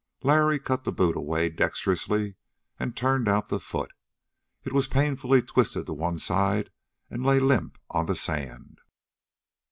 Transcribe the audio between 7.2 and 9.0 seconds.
lay limp on the sand.